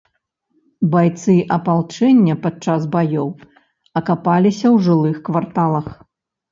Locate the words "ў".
4.75-4.85